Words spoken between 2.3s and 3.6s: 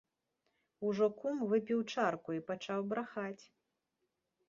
і пачаў брахаць.